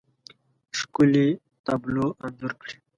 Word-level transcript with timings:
ښکلې، 0.77 1.27
تابلو 1.65 2.05
انځور 2.23 2.53
کړي 2.61 2.75